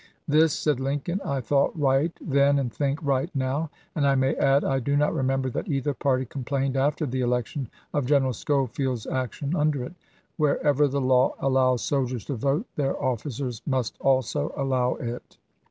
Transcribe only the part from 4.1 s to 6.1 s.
may add I do not remember that either